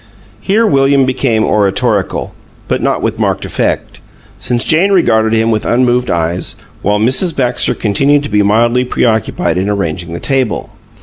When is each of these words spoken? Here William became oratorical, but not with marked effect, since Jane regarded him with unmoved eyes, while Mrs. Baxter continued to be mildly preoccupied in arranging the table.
Here 0.39 0.65
William 0.65 1.05
became 1.05 1.43
oratorical, 1.45 2.33
but 2.67 2.81
not 2.81 3.03
with 3.03 3.19
marked 3.19 3.45
effect, 3.45 4.01
since 4.39 4.63
Jane 4.63 4.91
regarded 4.91 5.31
him 5.33 5.51
with 5.51 5.63
unmoved 5.63 6.09
eyes, 6.09 6.55
while 6.81 6.97
Mrs. 6.97 7.35
Baxter 7.35 7.75
continued 7.75 8.23
to 8.23 8.29
be 8.29 8.41
mildly 8.41 8.83
preoccupied 8.83 9.59
in 9.59 9.69
arranging 9.69 10.13
the 10.13 10.19
table. 10.19 10.71